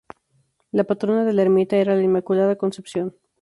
[0.71, 3.13] La patrona de la Ermita era la Inmaculada Concepción.